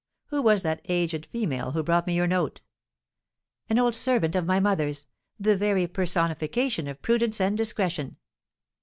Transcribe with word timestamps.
Who 0.29 0.41
was 0.41 0.63
that 0.63 0.81
aged 0.89 1.27
female 1.27 1.73
who 1.73 1.83
brought 1.83 2.07
me 2.07 2.15
your 2.15 2.25
note?" 2.25 2.61
"An 3.69 3.77
old 3.77 3.93
servant 3.93 4.35
of 4.35 4.47
my 4.47 4.59
mother's, 4.59 5.05
the 5.39 5.55
very 5.55 5.85
personification 5.85 6.87
of 6.87 7.03
prudence 7.03 7.39
and 7.39 7.55
discretion." 7.55 8.17